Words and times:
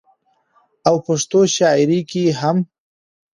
او 0.87 0.95
پښتو 1.05 1.39
شاعرۍ 1.55 1.99
کې 2.09 2.23
هم 2.39 2.57